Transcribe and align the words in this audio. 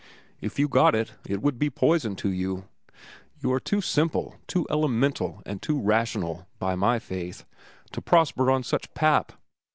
If 0.39 0.57
you 0.57 0.67
got 0.67 0.95
it, 0.95 1.11
it 1.27 1.43
would 1.43 1.59
be 1.59 1.69
poison 1.69 2.15
to 2.15 2.31
you. 2.31 2.65
You 3.39 3.53
are 3.53 3.59
too 3.59 3.81
simple, 3.81 4.33
too 4.47 4.65
elemental, 4.67 5.43
and 5.45 5.61
too 5.61 5.79
rational, 5.79 6.47
by 6.57 6.73
my 6.75 6.97
faith, 6.97 7.45
to 7.91 8.01
prosper 8.01 8.49
on 8.49 8.63
such 8.63 8.91
pap. 8.95 9.33